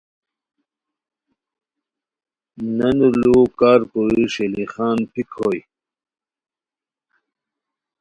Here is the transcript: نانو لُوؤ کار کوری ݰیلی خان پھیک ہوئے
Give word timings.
نانو 2.77 3.07
لُوؤ 3.21 3.45
کار 3.59 3.81
کوری 3.91 4.23
ݰیلی 4.33 4.65
خان 4.73 4.97
پھیک 5.11 5.29
ہوئے 5.39 5.61